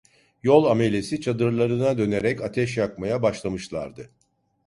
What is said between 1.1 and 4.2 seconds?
çadırlarına dönerek ateş yakmaya başlamışlardı.